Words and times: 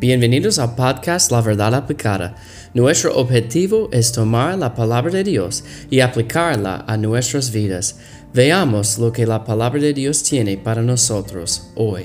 Bienvenidos 0.00 0.60
al 0.60 0.76
podcast 0.76 1.32
La 1.32 1.40
Verdad 1.40 1.74
Aplicada. 1.74 2.36
Nuestro 2.72 3.16
objetivo 3.16 3.88
es 3.90 4.12
tomar 4.12 4.56
la 4.56 4.72
palabra 4.72 5.10
de 5.10 5.24
Dios 5.24 5.64
y 5.90 5.98
aplicarla 5.98 6.84
a 6.86 6.96
nuestras 6.96 7.50
vidas. 7.50 7.98
Veamos 8.32 8.98
lo 8.98 9.12
que 9.12 9.26
la 9.26 9.42
palabra 9.42 9.80
de 9.80 9.92
Dios 9.92 10.22
tiene 10.22 10.56
para 10.56 10.82
nosotros 10.82 11.72
hoy. 11.74 12.04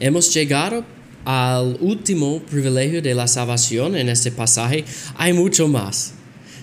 Hemos 0.00 0.34
llegado 0.34 0.84
al 1.24 1.78
último 1.80 2.40
privilegio 2.40 3.00
de 3.00 3.14
la 3.14 3.26
salvación 3.26 3.96
en 3.96 4.10
este 4.10 4.30
pasaje. 4.30 4.84
Hay 5.16 5.32
mucho 5.32 5.66
más. 5.66 6.12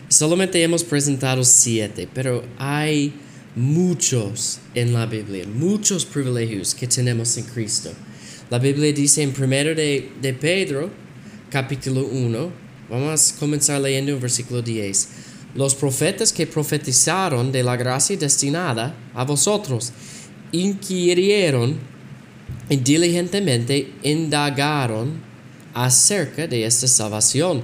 Solamente 0.09 0.61
hemos 0.61 0.83
presentado 0.83 1.43
siete, 1.43 2.07
pero 2.13 2.43
hay 2.59 3.15
muchos 3.57 4.59
en 4.75 4.93
la 4.93 5.07
Biblia, 5.07 5.45
muchos 5.47 6.05
privilegios 6.05 6.75
que 6.75 6.87
tenemos 6.87 7.35
en 7.37 7.45
Cristo. 7.45 7.91
La 8.51 8.59
Biblia 8.59 8.93
dice 8.93 9.23
en 9.23 9.33
1 9.35 9.47
de, 9.47 10.11
de 10.21 10.33
Pedro, 10.33 10.91
capítulo 11.49 12.05
1, 12.05 12.51
vamos 12.87 13.33
a 13.33 13.39
comenzar 13.39 13.81
leyendo 13.81 14.11
el 14.13 14.19
versículo 14.19 14.61
10. 14.61 15.09
Los 15.55 15.73
profetas 15.73 16.31
que 16.31 16.45
profetizaron 16.45 17.51
de 17.51 17.63
la 17.63 17.75
gracia 17.75 18.15
destinada 18.15 18.95
a 19.15 19.23
vosotros 19.23 19.91
inquirieron 20.51 21.79
y 22.69 22.77
diligentemente 22.77 23.91
indagaron 24.03 25.19
acerca 25.73 26.45
de 26.45 26.63
esta 26.63 26.87
salvación, 26.87 27.63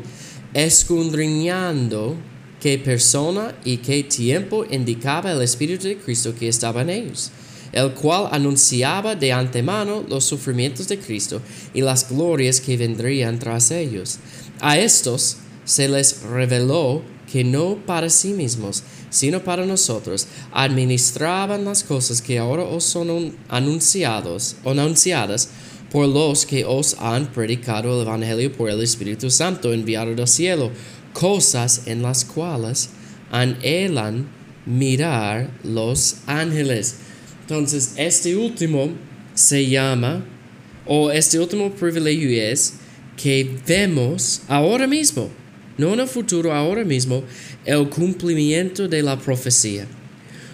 escudriñando 0.55 2.17
qué 2.63 2.77
persona 2.77 3.53
y 3.65 3.75
qué 3.75 4.03
tiempo 4.03 4.65
indicaba 4.71 5.33
el 5.33 5.41
Espíritu 5.41 5.85
de 5.85 5.97
Cristo 5.97 6.33
que 6.33 6.47
estaba 6.47 6.81
en 6.81 6.91
ellos, 6.91 7.29
el 7.73 7.91
cual 7.91 8.29
anunciaba 8.31 9.17
de 9.17 9.33
antemano 9.33 10.05
los 10.07 10.23
sufrimientos 10.23 10.87
de 10.87 10.97
Cristo 10.97 11.41
y 11.73 11.81
las 11.81 12.09
glorias 12.09 12.61
que 12.61 12.77
vendrían 12.77 13.37
tras 13.37 13.69
ellos. 13.69 14.17
A 14.61 14.77
estos 14.77 15.39
se 15.65 15.89
les 15.89 16.21
reveló 16.21 17.01
que 17.29 17.43
no 17.43 17.79
para 17.85 18.09
sí 18.09 18.29
mismos, 18.29 18.83
sino 19.09 19.43
para 19.43 19.65
nosotros, 19.65 20.27
administraban 20.53 21.65
las 21.65 21.83
cosas 21.83 22.21
que 22.21 22.39
ahora 22.39 22.63
os 22.63 22.85
son 22.85 23.35
anunciados, 23.49 24.55
anunciadas 24.63 25.49
por 25.91 26.07
los 26.07 26.45
que 26.45 26.63
os 26.63 26.95
han 26.99 27.29
predicado 27.33 27.93
el 27.93 28.07
Evangelio 28.07 28.53
por 28.53 28.69
el 28.69 28.81
Espíritu 28.81 29.29
Santo 29.29 29.73
enviado 29.73 30.15
del 30.15 30.27
cielo, 30.29 30.71
cosas 31.13 31.83
en 31.85 32.01
las 32.01 32.25
cuales 32.25 32.89
anhelan 33.31 34.27
mirar 34.65 35.49
los 35.63 36.17
ángeles. 36.25 36.95
Entonces, 37.41 37.93
este 37.97 38.35
último 38.35 38.89
se 39.33 39.67
llama, 39.67 40.25
o 40.85 41.11
este 41.11 41.39
último 41.39 41.71
privilegio 41.71 42.29
es 42.29 42.75
que 43.15 43.57
vemos 43.67 44.41
ahora 44.47 44.87
mismo, 44.87 45.29
no 45.77 45.93
en 45.93 46.01
el 46.01 46.07
futuro, 46.07 46.53
ahora 46.53 46.83
mismo, 46.83 47.23
el 47.65 47.89
cumplimiento 47.89 48.87
de 48.87 49.01
la 49.01 49.17
profecía. 49.17 49.87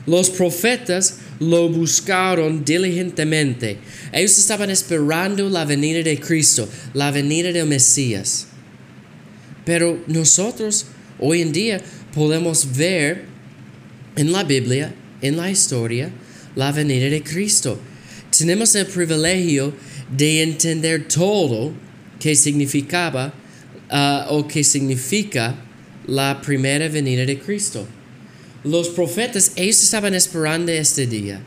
Los 0.06 0.30
profetas 0.30 1.20
lo 1.40 1.70
buscaron 1.70 2.66
diligentemente. 2.66 3.78
Ellos 4.12 4.38
estaban 4.40 4.70
esperando 4.70 5.50
la 5.50 5.66
venida 5.66 6.02
de 6.02 6.20
Cristo, 6.20 6.68
la 6.94 7.12
venida 7.12 7.52
del 7.52 7.68
Mesías. 7.68 8.48
Pero 9.70 10.00
nosotros 10.08 10.88
hoy 11.20 11.44
en 11.44 11.52
día 11.52 11.80
podemos 12.16 12.76
ver 12.76 13.26
en 14.16 14.32
la 14.32 14.44
Biblia, 14.44 14.96
en 15.22 15.38
la 15.38 15.52
historia, 15.52 16.10
la 16.56 16.72
venida 16.72 17.08
de 17.08 17.22
Cristo. 17.22 17.80
Tenemos 18.36 18.74
el 18.74 18.88
privilegio 18.88 19.72
de 20.10 20.42
entender 20.42 21.08
todo 21.08 21.72
que 22.20 22.36
significaba 22.36 23.32
uh, 23.92 24.34
o 24.34 24.48
que 24.48 24.64
significa 24.64 25.54
la 26.08 26.42
primera 26.42 26.88
venida 26.88 27.24
de 27.24 27.38
Cristo. 27.38 27.86
Los 28.64 28.90
profetas, 28.90 29.52
ellos 29.56 29.84
estaban 29.84 30.16
esperando 30.16 30.72
este 30.72 31.06
día. 31.06 31.44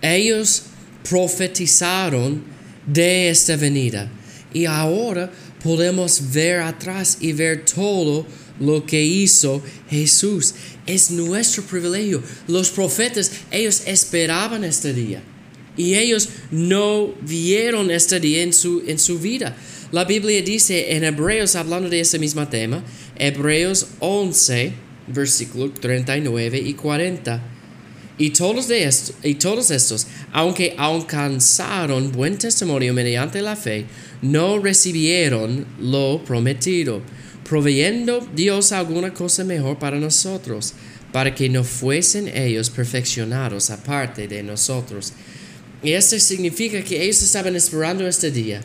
Ellos 0.00 0.62
profetizaron 1.10 2.44
de 2.86 3.30
esta 3.30 3.56
venida. 3.56 4.08
Y 4.54 4.66
ahora 4.66 5.28
podemos 5.62 6.32
ver 6.32 6.60
atrás 6.60 7.18
y 7.20 7.32
ver 7.32 7.64
todo 7.64 8.26
lo 8.60 8.84
que 8.84 9.02
hizo 9.02 9.62
Jesús. 9.88 10.54
Es 10.86 11.10
nuestro 11.10 11.62
privilegio. 11.64 12.22
Los 12.48 12.70
profetas, 12.70 13.32
ellos 13.50 13.82
esperaban 13.86 14.64
este 14.64 14.92
día. 14.92 15.22
Y 15.76 15.94
ellos 15.94 16.28
no 16.50 17.14
vieron 17.22 17.90
este 17.90 18.20
día 18.20 18.42
en 18.42 18.52
su, 18.52 18.82
en 18.86 18.98
su 18.98 19.18
vida. 19.18 19.56
La 19.90 20.04
Biblia 20.04 20.42
dice 20.42 20.94
en 20.94 21.04
Hebreos, 21.04 21.56
hablando 21.56 21.88
de 21.88 22.00
ese 22.00 22.18
mismo 22.18 22.46
tema, 22.48 22.82
Hebreos 23.18 23.86
11, 24.00 24.72
versículo 25.08 25.70
39 25.70 26.58
y 26.58 26.74
40. 26.74 27.51
Y 28.22 28.30
todos, 28.30 28.68
de 28.68 28.84
estos, 28.84 29.70
estos, 29.72 30.06
aunque 30.30 30.76
alcanzaron 30.78 32.12
buen 32.12 32.38
testimonio 32.38 32.94
mediante 32.94 33.42
la 33.42 33.56
fe, 33.56 33.84
no 34.22 34.60
recibieron 34.60 35.66
lo 35.80 36.22
prometido, 36.24 37.02
proveyendo 37.42 38.24
Dios 38.32 38.70
alguna 38.70 39.12
cosa 39.12 39.42
mejor 39.42 39.80
para 39.80 39.98
nosotros, 39.98 40.74
para 41.10 41.34
que 41.34 41.48
no 41.48 41.64
fuesen 41.64 42.28
ellos 42.28 42.70
perfeccionados 42.70 43.70
aparte 43.70 44.28
de 44.28 44.44
nosotros. 44.44 45.14
Y 45.82 45.90
esto 45.90 46.16
significa 46.20 46.80
que 46.84 47.02
ellos 47.02 47.20
estaban 47.24 47.56
esperando 47.56 48.06
este 48.06 48.30
día, 48.30 48.60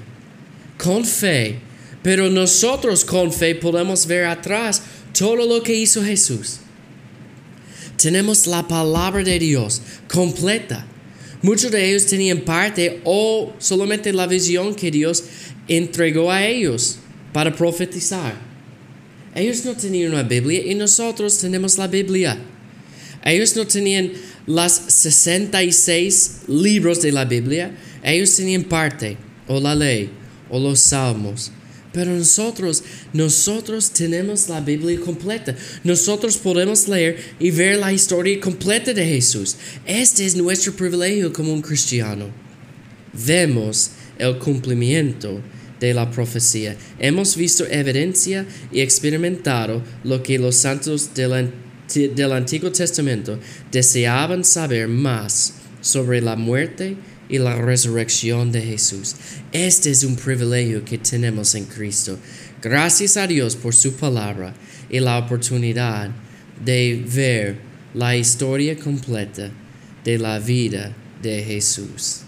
con 0.77 1.03
fe, 1.03 1.57
pero 2.03 2.29
nosotros 2.29 3.03
con 3.03 3.33
fe 3.33 3.55
podemos 3.55 4.05
ver 4.05 4.25
atrás 4.25 4.83
todo 5.17 5.35
lo 5.35 5.63
que 5.63 5.73
hizo 5.73 6.03
Jesús 6.03 6.59
tenemos 7.97 8.47
la 8.47 8.67
palabra 8.67 9.23
de 9.23 9.39
Dios 9.39 9.81
completa. 10.07 10.85
Muchos 11.41 11.71
de 11.71 11.89
ellos 11.89 12.05
tenían 12.05 12.41
parte 12.41 13.01
o 13.03 13.53
solamente 13.59 14.13
la 14.13 14.27
visión 14.27 14.73
que 14.73 14.89
Dios 14.89 15.23
entregó 15.67 16.31
a 16.31 16.45
ellos 16.45 16.97
para 17.33 17.55
profetizar. 17.55 18.33
Ellos 19.35 19.63
no 19.65 19.75
tenían 19.75 20.13
una 20.13 20.23
Biblia 20.23 20.63
y 20.65 20.73
nosotros 20.73 21.37
tenemos 21.37 21.77
la 21.77 21.87
Biblia. 21.87 22.37
Ellos 23.23 23.55
no 23.55 23.67
tenían 23.67 24.13
las 24.47 24.73
66 24.73 26.43
libros 26.47 27.01
de 27.01 27.11
la 27.11 27.25
Biblia. 27.25 27.75
Ellos 28.01 28.35
tenían 28.35 28.63
parte 28.63 29.17
o 29.47 29.59
la 29.59 29.75
ley 29.75 30.09
o 30.49 30.59
los 30.59 30.79
salmos. 30.79 31.51
Pero 31.93 32.11
nosotros, 32.11 32.83
nosotros 33.13 33.91
tenemos 33.91 34.49
la 34.49 34.61
Biblia 34.61 34.99
completa. 34.99 35.55
Nosotros 35.83 36.37
podemos 36.37 36.87
leer 36.87 37.17
y 37.39 37.51
ver 37.51 37.77
la 37.77 37.93
historia 37.93 38.39
completa 38.39 38.93
de 38.93 39.05
Jesús. 39.05 39.55
Este 39.85 40.25
es 40.25 40.35
nuestro 40.35 40.73
privilegio 40.73 41.31
como 41.31 41.53
un 41.53 41.61
cristiano. 41.61 42.27
Vemos 43.13 43.91
el 44.19 44.37
cumplimiento 44.37 45.41
de 45.79 45.93
la 45.93 46.09
profecía. 46.09 46.75
Hemos 46.99 47.35
visto 47.35 47.65
evidencia 47.65 48.45
y 48.71 48.81
experimentado 48.81 49.81
lo 50.03 50.21
que 50.21 50.39
los 50.39 50.55
santos 50.55 51.13
del, 51.13 51.51
del 51.93 52.31
Antiguo 52.31 52.71
Testamento 52.71 53.39
deseaban 53.71 54.43
saber 54.43 54.87
más 54.87 55.53
sobre 55.81 56.21
la 56.21 56.35
muerte 56.35 56.97
y 57.29 57.37
la 57.37 57.55
resurrección 57.55 58.51
de 58.51 58.61
Jesús. 58.61 59.15
Este 59.51 59.89
es 59.91 60.03
un 60.03 60.15
privilegio 60.15 60.83
que 60.83 60.97
tenemos 60.97 61.55
en 61.55 61.65
Cristo. 61.65 62.17
Gracias 62.61 63.17
a 63.17 63.27
Dios 63.27 63.55
por 63.55 63.73
su 63.73 63.93
palabra 63.93 64.53
y 64.89 64.99
la 64.99 65.17
oportunidad 65.17 66.09
de 66.63 67.03
ver 67.07 67.57
la 67.93 68.15
historia 68.15 68.77
completa 68.77 69.51
de 70.03 70.17
la 70.17 70.39
vida 70.39 70.93
de 71.21 71.43
Jesús. 71.43 72.26